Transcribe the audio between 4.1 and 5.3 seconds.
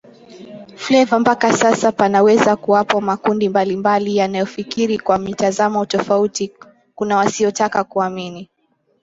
yanayofikiri kwa